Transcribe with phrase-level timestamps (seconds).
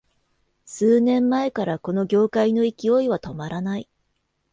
[0.65, 3.87] 数年前からこの業界の勢いは止まらない